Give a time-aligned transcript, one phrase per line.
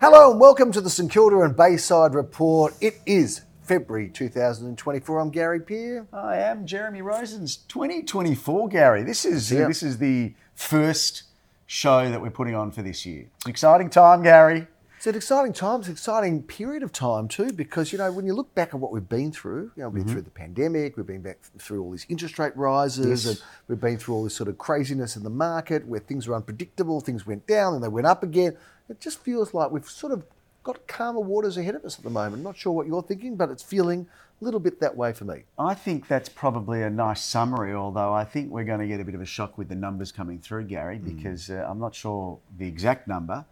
[0.00, 2.74] Hello and welcome to the St Kilda and Bayside Report.
[2.80, 5.18] It is February 2024.
[5.18, 6.06] I'm Gary Peer.
[6.12, 7.66] I am Jeremy Rosens.
[7.68, 9.02] 2024, Gary.
[9.02, 9.66] This is Yeah.
[9.66, 11.24] this is the first
[11.66, 13.26] show that we're putting on for this year.
[13.38, 14.68] It's an exciting time, Gary.
[14.98, 18.26] It's an exciting time, it's an exciting period of time too, because you know when
[18.26, 20.96] you look back at what we've been through, you know, we've been through the pandemic,
[20.96, 23.26] we've been back through all these interest rate rises, Yes.
[23.26, 26.34] and we've been through all this sort of craziness in the market where things are
[26.34, 28.56] unpredictable, things went down and they went up again.
[28.88, 30.24] It just feels like we've sort of
[30.64, 32.42] got calmer waters ahead of us at the moment.
[32.42, 34.08] Not sure what you're thinking, but it's feeling
[34.40, 35.44] a little bit that way for me.
[35.60, 39.04] I think that's probably a nice summary, although I think we're going to get a
[39.04, 41.04] bit of a shock with the numbers coming through, Gary, Mm.
[41.16, 43.44] because uh, I'm not sure the exact number,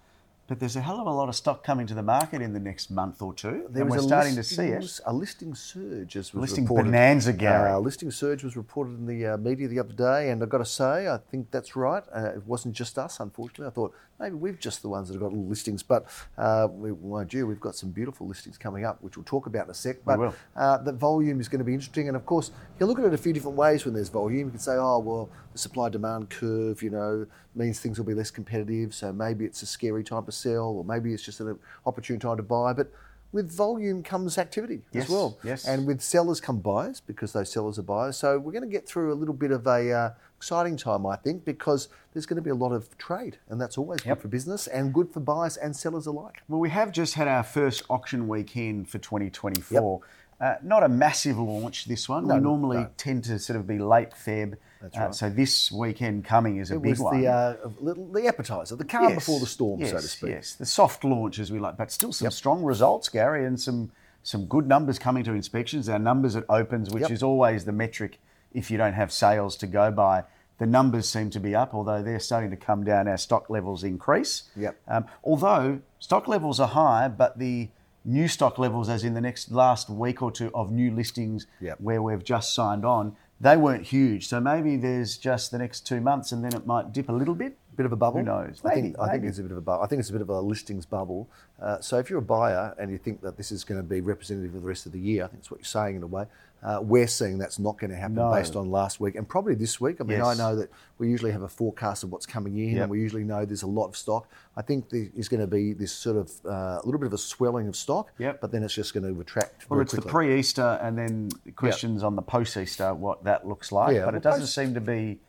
[0.49, 2.61] but there's a hell of a lot of stock coming to the market in the
[2.61, 5.01] next month or two, and we're a starting to see it.
[5.05, 6.85] A listing surge, as was Listing reported.
[6.85, 7.71] bonanza, Gary.
[7.71, 10.59] Uh, listing surge was reported in the uh, media the other day, and I've got
[10.59, 12.05] to say, I think that's right.
[12.15, 13.67] Uh, it wasn't just us, unfortunately.
[13.67, 16.07] I thought maybe we've just the ones that have got little listings, but
[16.39, 19.65] uh, we, mind you, we've got some beautiful listings coming up, which we'll talk about
[19.67, 19.97] in a sec.
[20.05, 20.35] But will.
[20.55, 23.15] Uh, the volume is going to be interesting, and of course, you look at it
[23.15, 24.47] a few different ways when there's volume.
[24.47, 28.15] You can say, oh well, the supply demand curve, you know, means things will be
[28.15, 31.59] less competitive, so maybe it's a scary time to sell, or maybe it's just an
[31.85, 32.93] opportune time to buy, but.
[33.33, 35.37] With volume comes activity Yes, as well.
[35.43, 35.67] yes.
[35.67, 38.17] And with sellers come buyers because those sellers are buyers.
[38.17, 41.17] So we're going to get through a little bit of a uh, exciting time, I
[41.17, 44.17] think, because there's going to be a lot of trade, and that's always Yep.
[44.19, 46.41] good for business and good for buyers and sellers alike.
[46.49, 50.01] Well, we have just had our first auction weekend for 2024.
[50.41, 52.29] Uh, not a massive launch, this one.
[52.29, 52.91] No, we normally no.
[52.97, 54.55] tend to sort of be late Feb.
[54.87, 55.15] That's Uh, right.
[55.15, 57.21] so this weekend coming is a It big was one.
[57.21, 60.31] the uh, little the appetizer, the calm Yes, before the storm, yes, so to speak.
[60.31, 63.91] Yes, the soft launch as we like, but still some strong results, Gary, and some
[64.23, 65.89] some good numbers coming to inspections.
[65.89, 67.11] Our numbers at opens, which Yep.
[67.13, 68.19] is always the metric
[68.53, 70.25] if you don't have sales to go by.
[70.59, 73.07] The numbers seem to be up, although they're starting to come down.
[73.09, 74.45] Our stock levels increase.
[74.57, 74.77] Yep.
[74.89, 77.69] Um, although stock levels are high, but the
[78.05, 81.81] new stock levels, as in the next last week or two of new listings Yep.
[81.81, 84.29] where we've just signed on, they weren't huge.
[84.29, 87.35] So maybe there's just the next two months, and then it might dip a little
[87.35, 87.57] bit.
[87.77, 88.21] Bit of a bubble.
[88.21, 88.63] Who knows?
[88.65, 89.85] I think Maybe, I think it's a bit of a bubble.
[89.85, 91.29] I think it's a bit of a listings bubble.
[91.61, 94.01] Uh, so if you're a buyer and you think that this is going to be
[94.01, 96.07] representative of the rest of the year, I think that's what you're saying in a
[96.07, 96.25] way.
[96.63, 98.31] Uh, we're seeing that's not going to happen No.
[98.33, 100.01] based on last week and probably this week.
[100.01, 102.83] I mean, I know that we usually have a forecast of what's coming in, Yep.
[102.83, 104.27] and we usually know there's a lot of stock.
[104.57, 107.19] I think there's going to be this sort of uh, a little bit of a
[107.19, 108.41] swelling of stock, Yep.
[108.41, 109.69] but then it's just going to retract.
[109.71, 113.95] Well, it's the pre-Easter and then questions on the post-Easter, what that looks like.
[113.95, 115.21] Yeah, but it doesn't post- seem to be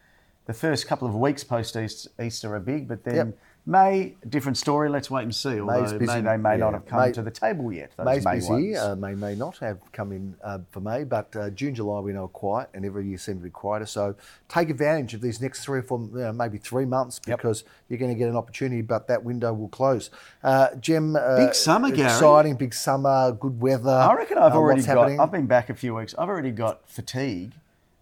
[0.46, 3.38] the first couple of weeks post-Easter are big, but then Yep.
[3.70, 4.88] May, different story.
[4.90, 5.60] Let's wait and see.
[5.60, 7.92] Although May's May, they may not have come May- to the table yet.
[8.02, 11.50] May's May busy, uh, May may not have come in uh, for May, but uh,
[11.50, 13.86] June, July we know are quiet, and every year seems to be quieter.
[13.86, 14.16] So
[14.48, 17.40] take advantage of these next three or four, you know, maybe three months, Yep.
[17.40, 20.12] because you're going to get an opportunity, but that window will close.
[20.42, 22.04] Uh, Jem, uh, Big summer, Gary.
[22.10, 23.90] exciting, big summer, good weather.
[23.92, 24.98] I reckon I've uh, already got.
[24.98, 25.20] happening.
[25.20, 26.16] I've been back a few weeks.
[26.18, 27.52] I've already got fatigue,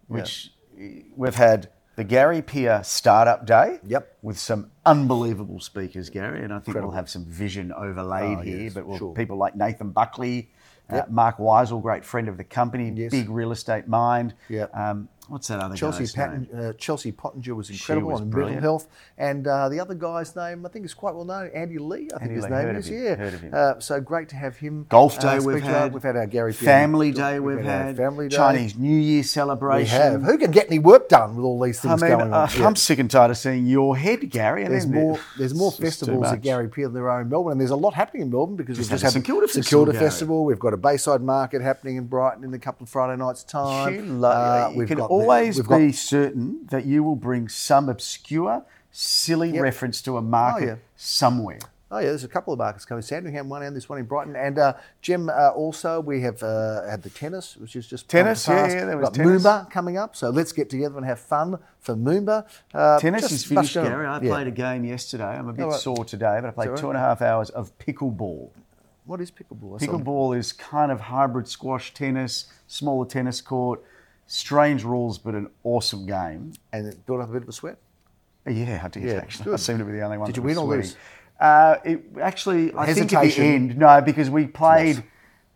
[0.07, 3.79] which eh, we've had the Gary Peer Startup Day.
[3.85, 4.17] Yep.
[4.21, 6.89] With some unbelievable speakers, Gary, and I think Incredible.
[6.89, 8.57] we'll have some vision overlaid Oh, here.
[8.63, 9.13] yes, but we'll, sure.
[9.13, 10.49] people like Nathan Buckley,
[10.91, 11.07] Yep.
[11.07, 13.11] uh, Mark Weisel, great friend of the company, Yes.
[13.11, 14.33] big real estate mind.
[14.49, 14.75] Yep.
[14.75, 16.69] Um, what's that other Chelsea, guy's Patton, name?
[16.69, 18.55] uh, Chelsea Pottenger was incredible was on brilliant.
[18.61, 18.87] mental health,
[19.17, 22.09] and uh, the other guy's name I think is quite well known, Andy Lee.
[22.13, 22.87] I think Andy his Lee, name is.
[22.87, 23.51] him, Yeah, heard of him.
[23.53, 24.85] Uh, so great to have him.
[24.89, 25.93] Golf uh, Day we've had.
[25.93, 27.97] We've had our Gary Family Day we've we've our had.
[27.97, 28.35] Family Day.
[28.35, 29.97] Chinese New Year celebration.
[29.97, 30.21] We have.
[30.23, 32.33] Who can get any work done with all these I things mean, going on?
[32.33, 32.67] uh, Yeah.
[32.67, 34.63] I'm sick and tired of seeing your head, Gary.
[34.63, 35.19] And There's more.
[35.37, 36.41] There's more festivals at.
[36.41, 38.77] Gary Peer than there are in Melbourne, and there's a lot happening in Melbourne because
[38.77, 40.45] we've Just had had the St Kilda St Festival, Kilda Festival.
[40.45, 43.95] We've got a Bayside Market happening in Brighton in a couple of Friday nights' time.
[43.95, 47.89] You, lo- Uh, we've got always we've got- be certain that you will bring some
[47.89, 49.63] obscure, silly Yep.
[49.63, 50.75] reference to a market yeah.
[50.95, 51.59] somewhere.
[51.91, 53.03] Oh yeah, there's a couple of markets coming.
[53.03, 54.35] Sandringham one and this one in Brighton.
[54.35, 58.47] And uh, Jim, uh, also we have uh, had the tennis, which is just Tennis,
[58.47, 59.43] yeah, yeah, there We've was got tennis.
[59.43, 62.45] Moomba coming up, so let's get together and have fun for Moomba.
[62.73, 63.75] Uh, Tennis is finished.
[63.75, 64.07] Gary.
[64.07, 64.29] I Yeah.
[64.33, 65.25] played a game yesterday.
[65.25, 65.79] I'm a bit Oh, right.
[65.79, 66.77] sore today, but I played right?
[66.79, 68.49] two and a half hours of pickleball.
[69.05, 69.79] What is pickleball?
[69.79, 73.81] Pickleball is kind of hybrid squash tennis, smaller tennis court,
[74.27, 76.53] strange rules, but an awesome game.
[76.73, 77.77] and it built up a bit of a sweat.
[78.47, 79.43] Yeah, I did Yeah, actually.
[79.43, 79.59] I good.
[79.59, 80.27] seem to be the only one.
[80.27, 80.95] Did you win or lose?
[81.39, 85.03] Uh, it actually, I think at the end, no, because we played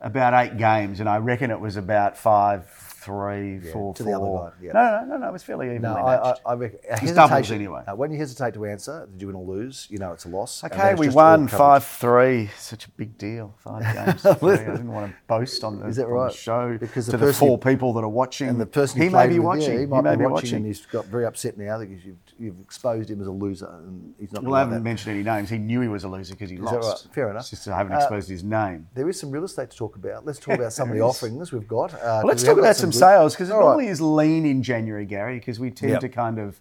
[0.02, 2.66] about eight games, and I reckon it was about five
[3.04, 4.54] three, four, to the other four.
[4.60, 4.72] guy, yeah.
[4.74, 5.30] No, no, no, no.
[5.30, 6.36] It was fairly evenly No, I, I.
[6.46, 7.84] I reckon, It's doubles anyway.
[7.88, 9.88] uh, when you hesitate to answer, did you win or lose?
[9.90, 10.64] You know it's a loss.
[10.64, 12.50] Okay, we won five three.
[12.58, 13.56] Such a big deal.
[13.60, 14.22] Five games.
[14.40, 14.52] three.
[14.54, 17.18] I didn't want to boast on the, Is that on the show Because the to
[17.18, 18.48] the four people that are watching.
[18.50, 19.64] And the person he may be with, watching.
[19.64, 20.66] yeah, he he might may be be watching, and watching.
[20.66, 24.32] he's got very upset now because you've, you've exposed him as a loser, and he's
[24.32, 24.44] not.
[24.44, 24.82] Well, I haven't that.
[24.82, 25.50] mentioned any names.
[25.50, 27.06] He knew he was a loser because he that lost.
[27.06, 27.14] right?
[27.16, 27.42] Fair enough.
[27.42, 28.88] It's just I haven't Uh, exposed his name.
[28.94, 30.26] There is some real estate to talk about.
[30.26, 31.94] Let's talk about some of the offerings we've got.
[31.94, 33.66] Uh, let's talk about some good- sales because it All right.
[33.66, 36.02] normally is lean in January, Gary, because we tend Yep.
[36.02, 36.60] to kind of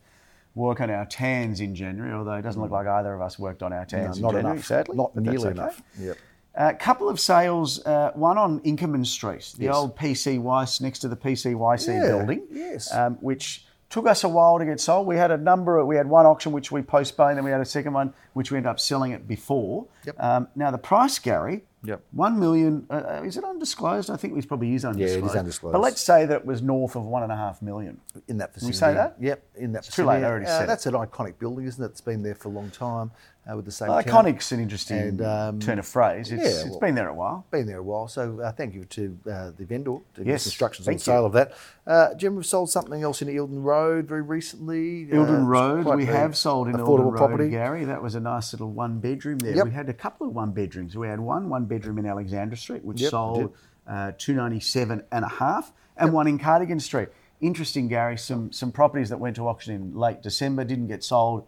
[0.55, 3.63] work on our tans in January, although it doesn't look like either of us worked
[3.63, 4.67] on our No, tans in not January, enough.
[4.67, 4.97] sadly.
[4.97, 5.51] Not nearly okay.
[5.51, 5.83] enough.
[6.01, 6.17] Yep.
[6.57, 9.75] A couple of sales, uh, one on Inkerman Street, the Yes.
[9.77, 12.93] old PCY next to the PCYC Yeah, building, yes.
[12.93, 15.07] um, which took us a while to get sold.
[15.07, 17.61] We had a number, of, we had one auction which we postponed, then we had
[17.61, 19.87] a second one which we ended up selling it before.
[20.07, 20.17] Yep.
[20.23, 22.03] Um, now the price, Gary, Yep.
[22.11, 22.87] one million.
[22.91, 24.11] Uh, uh, is it undisclosed?
[24.11, 25.37] I think it probably is it is undisclosed.
[25.37, 25.73] undisclosed.
[25.73, 28.01] But let's say that it was north of one and a half million.
[28.27, 28.73] in that facility.
[28.75, 29.17] we say that?
[29.21, 30.67] Yep, in that It's too late, I already Uh, said it.
[30.67, 31.89] That's an iconic building, isn't it?
[31.91, 33.11] It's been there for a long time
[33.51, 33.89] uh, with the same.
[33.89, 34.07] tenant.
[34.07, 36.31] Iconic's an interesting And, um, turn of phrase.
[36.33, 37.47] It's, yeah, it's well- been there a while.
[37.51, 40.87] Been there a while, so uh, thank you to uh, the vendor to Yes, instructions
[40.89, 41.53] on the sale of that.
[41.87, 45.11] Uh, Jim, we've sold something else in Eildon Road very recently.
[45.11, 45.45] Uh, Eildon it's
[45.87, 47.49] Road, we have sold in Eildon Road, property.
[47.49, 47.85] Gary.
[47.85, 49.57] That was a nice little one bedroom there.
[49.57, 49.65] Yep.
[49.67, 50.97] We had a couple of one bedrooms.
[50.97, 53.55] We had one one bedroom in Alexandra Street, which Yep, sold
[53.87, 57.09] uh, two ninety seven and a half, and one in Cardigan Street.
[57.41, 58.19] Interesting, Gary.
[58.19, 61.47] Some some properties that went to auction in late December didn't get sold.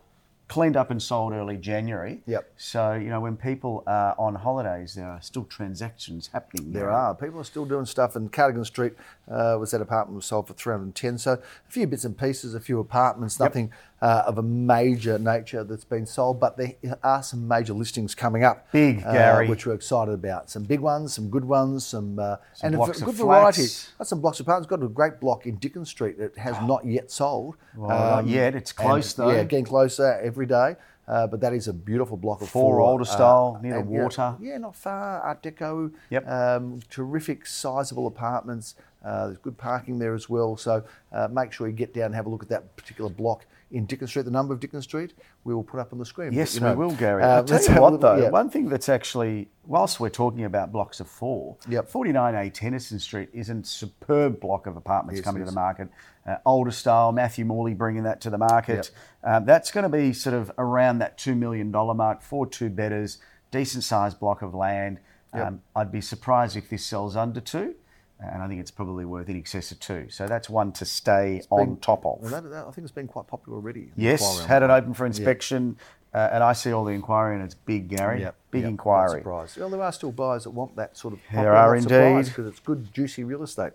[0.51, 2.23] Cleaned up and sold early January.
[2.27, 2.53] Yep.
[2.57, 6.73] So you know when people are on holidays, there are still transactions happening.
[6.73, 6.93] There Gary.
[6.93, 7.15] are.
[7.15, 8.17] People are still doing stuff.
[8.17, 8.95] And Cardigan Street
[9.31, 11.19] uh, was that apartment was sold for 310.
[11.19, 11.39] So a
[11.69, 13.71] few bits and pieces, a few apartments, nothing
[14.03, 16.41] uh, of a major nature that's been sold.
[16.41, 18.71] But there are some major listings coming up.
[18.73, 19.49] Big, uh, Gary.
[19.49, 20.51] which we're excited about.
[20.51, 23.67] Some big ones, some good ones, some, uh, and a blocks of good variety.
[23.99, 24.71] Got some blocks of apartments.
[24.71, 27.57] Got a great block in Dickens Street that has not yet sold.
[27.77, 28.55] Um, not yet.
[28.55, 29.33] It's close, and, though.
[29.33, 30.77] Yeah, getting closer every day.
[31.09, 33.93] Uh, but that is a beautiful block of Four four, older style, near the and,
[33.93, 34.37] yeah, water.
[34.41, 35.21] yeah, not far.
[35.23, 35.93] Art Deco.
[36.11, 36.29] Yep.
[36.29, 38.77] Um, terrific, sizable apartments.
[39.05, 40.57] Uh, there's good parking there as well.
[40.57, 43.45] So uh, make sure you get down and have a look at that particular block
[43.71, 44.25] in Dickens Street.
[44.25, 45.15] The number of Dickens Street
[45.45, 46.33] we will put up on the screen.
[46.33, 47.23] Yes, But, you know, we will, Gary.
[47.23, 48.31] uh, I'll tell you what, though, yeah.
[48.31, 51.91] one thing that's actually, whilst we're talking about blocks of four, Yep.
[51.91, 55.89] 49A Tennyson Street is a superb block of apartments Yes, coming it to the market.
[56.27, 58.91] Uh, older style, Matthew Morley bringing that to the market.
[59.25, 63.19] Um, that's going to be sort of around that $2 million mark, four two bedders,
[63.51, 64.99] decent sized block of land.
[65.35, 65.47] Yep.
[65.47, 67.75] Um, I'd be surprised if this sells under two.
[68.23, 70.07] And I think it's probably worth in excess of two.
[70.11, 72.21] So that's one to stay on been- top of.
[72.21, 73.93] Well, that, that- I think it's been quite popular already.
[73.97, 75.79] Yes, had it open for inspection,
[76.13, 78.21] uh, and I see all the inquiry, and it's big, Gary.
[78.21, 79.21] Yep, big yep, inquiry.
[79.21, 79.57] surprised.
[79.57, 81.21] Well, there are still buyers that want that sort of.
[81.33, 82.27] There are indeed.
[82.27, 83.73] because it's good, juicy real estate.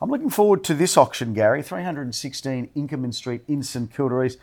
[0.00, 1.62] I'm looking forward to this auction, Gary.
[1.62, 4.38] 316 Inkerman Street in St Kilda East.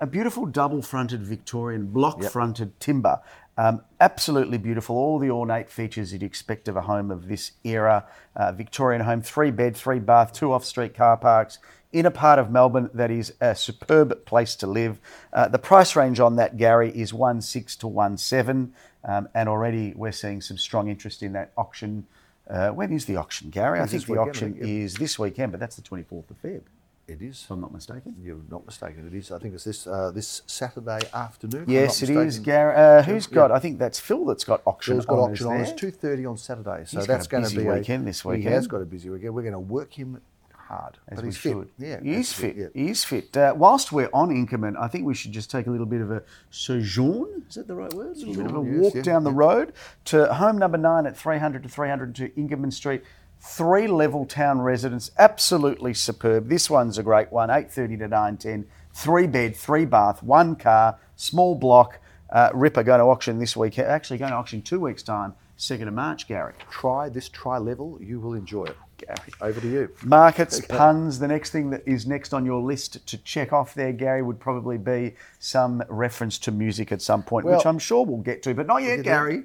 [0.00, 3.20] A beautiful double-fronted Victorian block-fronted timber.
[3.58, 4.96] Um, absolutely beautiful.
[4.96, 8.06] All the ornate features you'd expect of a home of this era.
[8.36, 11.58] Uh, Victorian home, three bed, three bath, two off-street car parks
[11.92, 15.00] in a part of Melbourne that is a superb place to live.
[15.32, 18.74] Uh, the price range on that, Gary, is one six to one seven,
[19.04, 22.06] um, and already we're seeing some strong interest in that auction.
[22.48, 23.80] Uh, when is the auction, Gary?
[23.80, 26.62] I think the auction is this weekend, but that's the 24th of Feb,
[27.08, 27.42] It is.
[27.42, 28.14] if I'm not mistaken.
[28.22, 29.06] You're not mistaken.
[29.06, 29.32] It is.
[29.32, 31.64] I think it's this uh, this Saturday afternoon.
[31.66, 32.38] Yes, it is.
[32.38, 32.76] Gary.
[32.76, 33.34] Uh, who's Yeah.
[33.34, 33.50] got?
[33.50, 34.92] I think that's Phil that's got auction.
[34.92, 34.98] On.
[34.98, 35.60] Phil's got honours auction on.
[35.62, 38.44] It's two thirty on Saturday, so He's that's a going to be weekend this weekend.
[38.44, 39.34] He has got a busy weekend.
[39.34, 40.20] We're going to work him
[40.68, 41.52] hard, As but we he's fit.
[41.52, 41.68] should.
[41.78, 42.54] Yeah, he is fit.
[42.56, 42.66] Yeah.
[42.74, 43.34] He is fit.
[43.34, 46.10] Uh, whilst we're on Inkerman, I think we should just take a little bit of
[46.10, 47.44] a sojourn.
[47.48, 48.16] Is that the right word?
[48.16, 49.36] A little bit of a yes, walk yeah, down the yeah.
[49.38, 49.72] road
[50.06, 53.02] to home number nine at 300 to 302 Inkerman Street.
[53.40, 56.48] Three level town residence, absolutely superb.
[56.48, 58.64] This one's a great one, 8:30 to 9:10.
[58.92, 62.00] Three bed, three bath, one car, small block.
[62.30, 63.78] Uh, Ripper going to auction this week.
[63.78, 66.26] Actually, going to auction two weeks time, second of March.
[66.26, 66.52] Gary.
[66.70, 67.98] Try this tri level.
[68.02, 68.76] You will enjoy it.
[68.98, 69.32] Gary.
[69.40, 69.90] Over to you.
[70.02, 71.20] Markets, puns.
[71.20, 74.40] The next thing that is next on your list to check off there, Gary, would
[74.40, 78.54] probably be some reference to music at some point, which I'm sure we'll get to,
[78.54, 79.44] but not yet, Gary.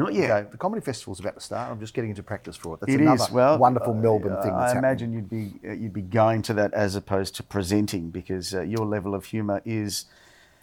[0.00, 0.50] Not yet.
[0.50, 1.70] The comedy festival's about to start.
[1.70, 2.80] I'm just getting into practice for it.
[2.80, 4.52] That's It another is well wonderful uh, Melbourne uh, thing.
[4.52, 4.78] I happening.
[4.84, 8.62] imagine you'd be uh, you'd be going to that as opposed to presenting because uh,
[8.62, 10.06] your level of humour is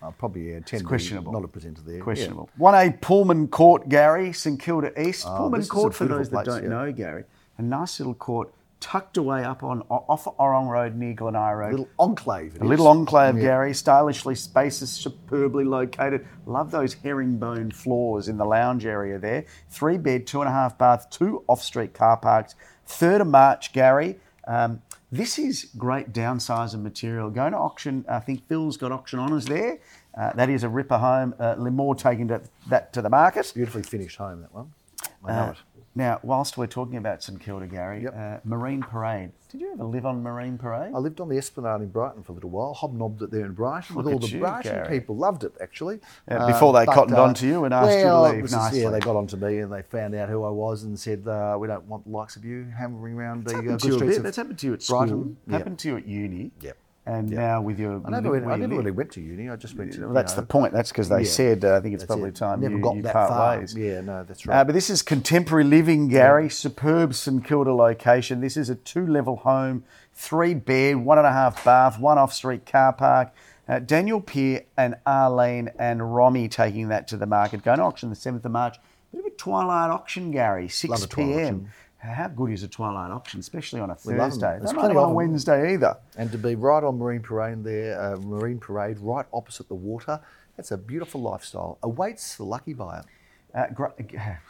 [0.01, 1.31] Uh, probably yeah, tend to be questionable.
[1.33, 2.01] Not a presenter there.
[2.01, 2.49] Questionable.
[2.57, 5.25] One A Pullman Court, Gary, St Kilda East.
[5.27, 6.69] Oh, Pullman this is a Court, for those that place, don't yeah.
[6.75, 7.23] know, Gary,
[7.57, 8.47] a nice little court
[8.79, 11.67] tucked away up on off Orrong Road near Glen Eira Road.
[11.67, 12.55] A little enclave.
[12.55, 12.69] it A is.
[12.69, 13.41] little enclave, Yeah.
[13.41, 16.25] Gary, stylishly spacious, superbly located.
[16.45, 19.45] Love those herringbone floors in the lounge area there.
[19.69, 22.55] Three bed, two and a half bath, two off street car parks.
[22.87, 24.19] 3rd of March, Gary.
[24.47, 24.81] Um,
[25.11, 27.29] this is great downsizer material.
[27.29, 29.79] Going to auction, I think Phil's got auction honours there.
[30.17, 31.33] Uh, that is a ripper home.
[31.39, 33.51] Uh, Limor taking that, that to the market.
[33.55, 34.71] Beautifully finished home, that one.
[35.25, 35.57] I know Uh, it.
[35.97, 38.15] Now, whilst we're talking about St Kilda, Gary, Yep.
[38.15, 39.31] uh, Marine Parade.
[39.51, 40.93] Did you ever live on Marine Parade?
[40.93, 43.53] I lived on the Esplanade in Brighton for a little while, hobnobbed it there in
[43.53, 44.99] Brighton Look with all the you, Brighton Gary.
[44.99, 45.15] people.
[45.15, 45.99] Loved it, actually.
[46.29, 48.51] Uh, before they but, cottoned on to you and asked you to well, leave was
[48.51, 50.99] just- yeah, they got on to me and they found out who I was and
[50.99, 53.87] said, uh, we don't want the likes of you hammering around the uh, good to
[53.87, 54.17] you a streets bit.
[54.17, 54.99] of That's happened to you at school.
[54.99, 55.37] Brighton.
[55.47, 55.57] Yep.
[55.57, 56.51] Happened to you at uni.
[56.61, 56.77] Yep.
[57.07, 57.39] And Yep.
[57.39, 59.49] now with your I never, went, I never really went to uni.
[59.49, 60.01] I just went to.
[60.05, 60.73] Well, that's know, the point.
[60.73, 61.29] That's because they yeah.
[61.29, 62.35] said uh, I think it's probably it.
[62.35, 63.57] time Never you, got you that part far.
[63.59, 63.73] ways.
[63.75, 64.63] Yeah, no, that's Uh, right.
[64.65, 66.49] but this is contemporary living, Gary.
[66.49, 68.41] Superb St Kilda location.
[68.41, 72.91] This is a two-level home, three bed, one and a half bath, one off-street car
[72.91, 73.31] park.
[73.69, 77.63] Uh, Daniel Peer and Arlene and Romy taking that to the market.
[77.63, 78.77] Going to auction the seventh of March.
[79.13, 80.67] Bit of a twilight auction, Gary.
[80.67, 81.69] Six Love a twilight p.m.
[82.07, 84.29] How good is a twilight option, especially on a We love 'em.
[84.31, 84.57] Thursday?
[84.59, 85.15] There's Don't plenty like of on.
[85.15, 85.97] Wednesday either.
[86.17, 90.19] And to be right on Marine Parade there, uh, Marine Parade, right opposite the water,
[90.55, 91.77] that's a beautiful lifestyle.
[91.83, 93.03] Awaits the lucky buyer.
[93.53, 93.65] Uh,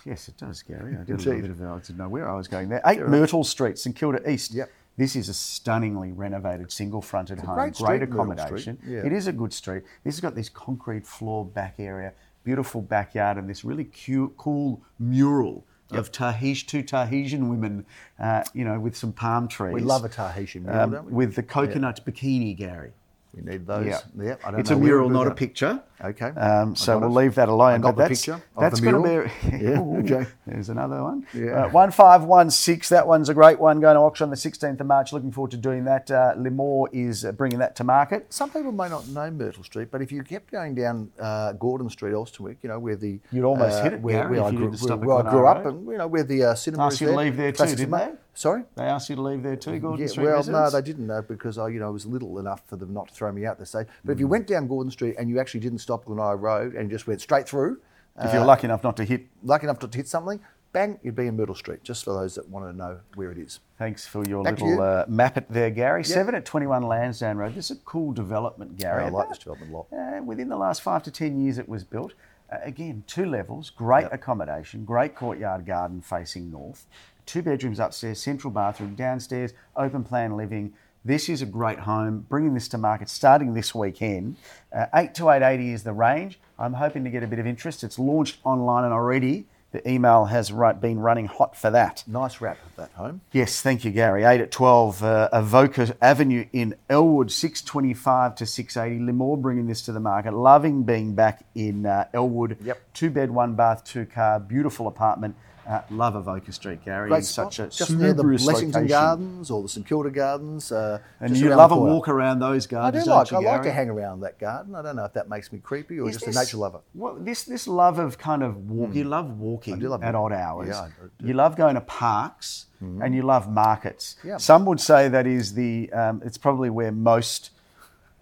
[0.06, 0.98] yes, it does, Gary.
[1.00, 2.82] I did a bit of I didn't know where I was going there.
[2.86, 4.54] Eight Myrtle Street, St Kilda East.
[4.54, 4.70] Yep.
[4.98, 7.56] This is a stunningly renovated single-fronted home.
[7.56, 8.80] great street, accommodation.
[8.84, 9.06] Yeah.
[9.06, 9.84] It is a good street.
[10.04, 14.82] This has got this concrete floor back area, beautiful backyard, and this really cute, cool
[14.98, 17.86] mural of Tahitian, two Tahitian women,
[18.20, 19.74] uh, you know, with some palm trees.
[19.74, 21.14] We love a Tahitian mural, um, don't we?
[21.14, 22.94] With the coconut bikini, Gary.
[23.38, 23.86] We need those.
[23.86, 25.82] Yeah, Yep, I don't it's a mural, not a picture.
[26.04, 27.22] Okay, Um, so we'll it.
[27.24, 27.74] leave that alone.
[27.74, 29.58] I got but the that's, picture that's going to be.
[29.64, 30.28] Yeah, Ooh, okay.
[30.46, 31.26] There's another one.
[31.34, 31.66] Yeah.
[31.66, 32.90] Uh, one five one six.
[32.90, 33.80] That one's a great one.
[33.80, 35.12] Going to auction on the 16th of March.
[35.14, 36.10] Looking forward to doing that.
[36.12, 38.32] Uh, Limor is uh, bringing that to market.
[38.32, 41.90] Some people may not know Myrtle Street, but if you kept going down uh, Gordon
[41.90, 44.50] Street, Elsternwick, you know where the You'd almost uh, hit it, where, Gary, where I
[44.50, 45.74] you grew, where, where I grew up, Road.
[45.76, 47.92] and you know where the uh, cinema Asked is you to leave there too, didn't
[47.92, 48.10] they?
[48.38, 48.64] Sorry.
[48.76, 50.74] They asked you to leave there too, Gordon Yeah, Street well, residents?
[50.74, 53.08] no, they didn't know because I, you know, I was little enough for them not
[53.08, 53.88] to throw me out the stage.
[54.06, 54.14] But Mm.
[54.14, 56.76] if you went down Gordon Street and you actually didn't stop at Glen Eira Road
[56.76, 57.80] and you just went straight through,
[58.20, 59.26] if you're lucky enough not to hit.
[59.44, 60.40] lucky enough not to hit something,
[60.72, 61.82] bang, you'd be in Myrtle Street.
[61.84, 63.60] Just for those that want to know where it is.
[63.80, 64.82] Thanks for your Back little you.
[64.84, 66.04] uh, map it there, Gary.
[66.04, 67.56] Seven at 21 Lansdowne Road.
[67.56, 69.04] This is a cool development, Gary.
[69.06, 69.88] I like this development a lot.
[69.92, 72.14] Uh, within the last five to ten years, it was built.
[72.52, 76.86] Uh, again, two levels, great accommodation, great courtyard garden facing north,
[77.28, 80.74] two bedrooms upstairs, central bathroom, downstairs, open plan living.
[81.06, 82.26] This is a great home.
[82.28, 84.38] Bringing this to market starting this weekend.
[84.76, 86.40] Uh, eight to eight eighty is the range.
[86.58, 87.84] I'm hoping to get a bit of interest.
[87.84, 92.04] It's launched online and already the email has been running hot for that.
[92.08, 93.22] Nice wrap of that home.
[93.34, 94.24] Yes, thank you, Gary.
[94.24, 99.12] 8 at 12, uh, Avoca Avenue in Elwood, 625 to 680.
[99.12, 100.34] Limor bringing this to the market.
[100.34, 102.58] Loving being back in uh, Elwood.
[102.64, 102.82] Yep.
[102.94, 105.36] Two bed, one bath, two car, beautiful apartment.
[105.68, 107.10] Uh, love Avoca Street, Gary.
[107.10, 107.54] Great spot.
[107.54, 108.88] such a just near the Blessington location.
[108.88, 110.72] Gardens or the St Kilda Gardens.
[110.72, 113.32] Uh, And you love a walk around those I gardens, do don't like.
[113.32, 114.76] you, I like to hang around that garden.
[114.76, 116.80] I don't know if that makes me creepy or Is just this- a nature lover.
[116.96, 118.96] Well, this this love of kind of walk.
[118.96, 120.38] You love walking love at walking.
[120.38, 120.70] odd hours.
[120.70, 120.88] Yeah, I
[121.20, 121.28] do.
[121.28, 124.16] You love going to parks and you love markets.
[124.24, 124.38] Yeah.
[124.38, 125.92] Some would say that is the.
[125.92, 127.50] Um, it's probably where most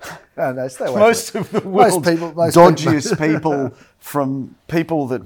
[0.38, 1.66] No, no, most of the it.
[1.66, 5.22] Most people- most dodgiest people, from people that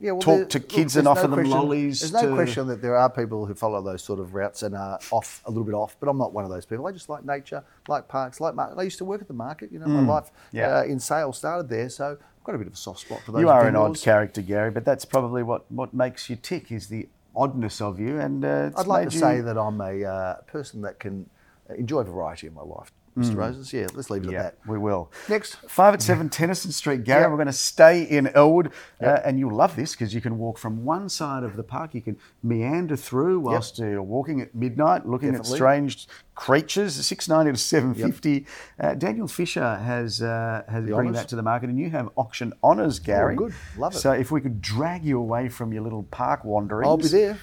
[0.00, 2.28] Yeah, well, talk to look, kids and there's offer no them question- lollies There's no
[2.28, 5.42] to- question that there are people who follow those sort of routes and are off
[5.44, 6.86] a little bit off, but I'm not one of those people.
[6.86, 9.72] I just like nature, like parks, like mar- I used to work at the market.
[9.72, 10.30] You know, my life Mm.
[10.52, 10.76] Yeah.
[10.78, 13.32] uh, in sales started there, so I've got a bit of a soft spot for
[13.32, 13.40] those.
[13.40, 14.70] you are an odd character, Gary.
[14.70, 18.20] But that's probably what what makes you tick is the oddness of you.
[18.20, 21.28] And uh, I'd like to you- say that I'm a uh, person that can
[21.76, 23.34] enjoy variety in my life, Mr.
[23.36, 23.72] Rosens.
[23.72, 24.32] Yeah, let's leave it Mm.
[24.32, 24.70] Yeah, at that.
[24.70, 25.10] we will.
[25.28, 25.56] Next.
[25.68, 27.22] Five at seven Tennyson Street, Gary.
[27.22, 27.30] Yep.
[27.30, 28.70] We're going to stay in Elwood,
[29.00, 29.18] Yep.
[29.24, 31.94] uh, and you'll love this because you can walk from one side of the park.
[31.94, 35.52] You can meander through whilst you're walking at midnight, looking Definitely.
[35.52, 36.94] at strange creatures.
[36.94, 38.46] Six ninety to seven fifty.
[38.78, 42.52] Uh, Daniel Fisher has uh, has bringing that to the market, and you have auction
[42.62, 43.34] honours, Gary.
[43.36, 43.52] good.
[43.76, 43.98] Love it.
[43.98, 47.38] So if we could drag you away from your little park wanderings, I'll be there.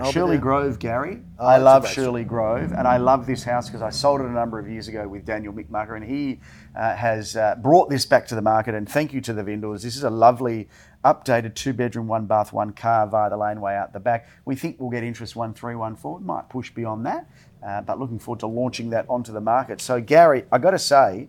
[0.00, 0.38] Uh, Shirley.
[0.38, 1.20] Grove, Gary.
[1.38, 4.30] Oh, I love Shirley Grove, and I love this house because I sold it a
[4.30, 6.40] number of years ago with Daniel Mickmucker, and he
[6.76, 8.74] uh, has uh, brought this back to the market.
[8.74, 9.82] And thank you to the vendors.
[9.82, 10.68] This is a lovely,
[11.04, 14.28] updated two bedroom, one bath, one car via the laneway out the back.
[14.44, 16.20] We think we'll get interest one three one four.
[16.20, 17.28] Might push beyond that,
[17.66, 19.80] uh, but looking forward to launching that onto the market.
[19.80, 21.28] So, Gary, I got to say,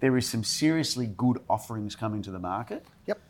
[0.00, 3.20] there is some seriously good offerings coming to the market, Yep.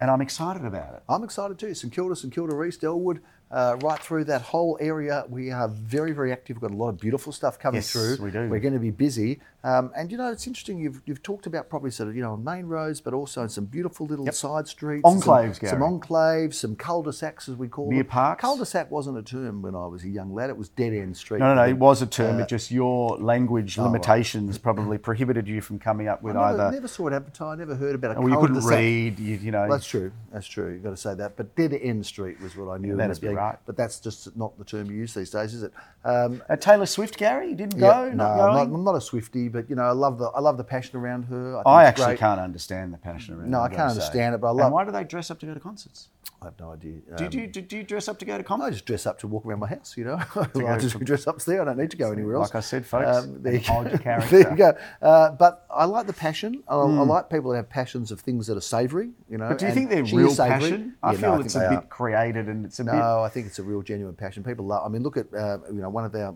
[0.00, 1.02] and I'm excited about it.
[1.08, 1.74] I'm excited too.
[1.74, 3.20] St Kilda, St Kilda East, Elwood.
[3.52, 5.24] Uh, right through that whole area.
[5.28, 6.56] We are very, very active.
[6.56, 8.16] We've got a lot of beautiful stuff coming Yes, through.
[8.24, 8.48] we do.
[8.48, 9.40] We're going to be busy.
[9.64, 10.78] Um, and you know, it's interesting.
[10.78, 13.48] You've, you've talked about probably sort of you know on main roads, but also in
[13.48, 18.02] some beautiful little side streets, Enclaves, some, some enclaves, some cul-de-sacs as we call Near
[18.02, 18.10] them.
[18.10, 18.40] parks.
[18.40, 20.50] Cul-de-sac wasn't a term when I was a young lad.
[20.50, 21.38] It was dead end street.
[21.38, 21.68] No, no, no.
[21.68, 22.38] It was a term.
[22.40, 23.84] Uh, it just your language right.
[23.84, 26.40] limitations probably prohibited you from coming up with either.
[26.44, 26.72] I never, either.
[26.76, 27.60] never saw it advertised.
[27.60, 28.18] Never heard about it.
[28.18, 29.20] well, you couldn't read.
[29.20, 29.60] You, you know.
[29.68, 30.10] Well, that's true.
[30.32, 30.72] That's true.
[30.72, 31.36] You've got to say that.
[31.36, 32.96] But dead end street was what I knew.
[32.96, 33.58] that'd as be being- right.
[33.66, 35.72] But that's just not the term you use these days, is it?
[36.04, 38.08] Um, Uh, Taylor Swift, Gary, you didn't yeah, go.
[38.10, 40.40] no, not I'm not, I'm not a Swifty, but you know, I love the I
[40.40, 41.54] love the passion around her.
[41.54, 42.18] I, think I actually great.
[42.18, 43.50] can't understand the passion around.
[43.50, 44.00] No, it, I can't gotta say.
[44.00, 46.08] understand it, but I And love- why do they dress up to go to concerts?
[46.42, 46.94] I have no idea.
[47.16, 48.68] Do, Um, you, do, do you dress up to go to comedy?
[48.68, 50.16] I just dress up to walk around my house, you know.
[50.36, 51.60] I just from- dress upstairs.
[51.60, 52.48] I don't need to go anywhere else.
[52.48, 53.98] Like I said, folks, there you hold go.
[53.98, 54.28] character.
[54.42, 54.72] there you go.
[55.00, 56.62] Uh, but I like the passion.
[56.68, 56.98] I, Hmm.
[56.98, 59.48] I like people that have passions of things that are savoury, you know.
[59.48, 60.70] But do you think they're real is savoury.
[60.70, 60.94] passion?
[61.02, 61.82] I Yeah, feel no, it's a bit are.
[61.82, 62.94] created and it's a bit.
[62.94, 64.42] No, I think it's a real genuine passion.
[64.42, 64.84] People love.
[64.84, 66.34] I mean, look at uh, you know one of our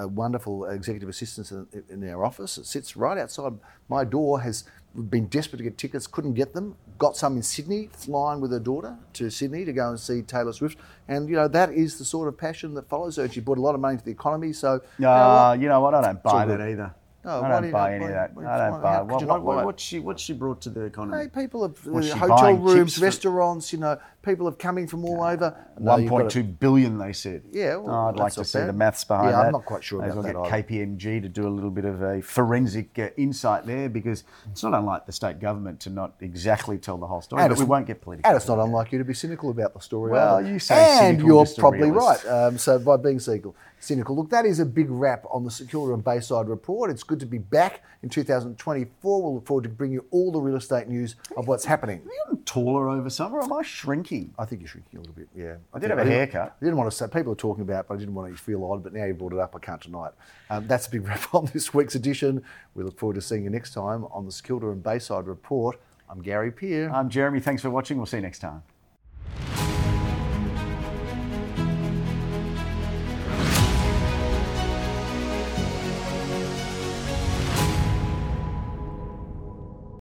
[0.00, 2.58] uh, wonderful executive assistants in, in our office.
[2.58, 3.54] It sits right outside
[3.88, 4.40] my door.
[4.42, 4.64] Has
[4.98, 6.76] been desperate to get tickets, couldn't get them.
[6.98, 10.52] Got some in Sydney, flying with her daughter to Sydney to go and see Taylor
[10.52, 10.78] Swift.
[11.06, 13.28] And you know that is the sort of passion that follows her.
[13.28, 14.52] She brought a lot of money into the economy.
[14.52, 15.60] So you know Uh, what?
[15.60, 15.94] you know what?
[15.94, 16.94] I don't buy that either.
[17.24, 18.30] No, I don't buy any of that.
[18.38, 19.02] I don't buy.
[19.02, 21.24] What, what, what, what's she what's she brought to the economy?
[21.24, 23.72] Hey, people have uh, hotel rooms, restaurants.
[23.72, 25.54] You know, people have coming from all over.
[25.80, 27.42] No, One point two billion, they said.
[27.50, 28.68] Yeah, well, Oh, I'd like to see bad.
[28.68, 29.46] the maths behind Yeah, that.
[29.46, 31.70] I'm not quite sure May as about well that get KPMG to do a little
[31.70, 34.22] bit of a forensic uh, insight there because
[34.52, 37.42] it's not unlike the state government to not exactly tell the whole story.
[37.42, 38.28] And but we it's- won't get political.
[38.30, 40.12] And it's not unlike you to be cynical about the story.
[40.12, 40.48] Well, either.
[40.52, 41.58] you say and cynical, you're Mr.
[41.58, 42.24] probably Realist.
[42.24, 42.32] right.
[42.46, 45.70] Um, so by being cynical, cynical, look, that is a big wrap on the St
[45.70, 46.90] Kilda and Bayside report.
[46.90, 49.22] It's good to be back in 2024.
[49.22, 51.98] We'll look forward to bringing you all the real estate news of what's happening.
[51.98, 53.42] Have you taller over summer?
[53.42, 54.34] Am I shrinking?
[54.38, 55.28] I think you're shrinking a little bit.
[55.34, 56.56] Yeah, I did think- have a haircut.
[56.60, 58.42] I didn't want to say people are talking about, it, but I didn't want to
[58.42, 58.82] feel odd.
[58.82, 60.14] But now you brought it up, I can't deny it.
[60.50, 62.42] Um, that's a big wrap on this week's edition.
[62.74, 65.80] We look forward to seeing you next time on the St Kilda and Bayside report.
[66.10, 66.90] I'm Gary Peer.
[66.90, 67.38] I'm Jeremy.
[67.40, 67.96] Thanks for watching.
[67.98, 68.62] We'll see you next time.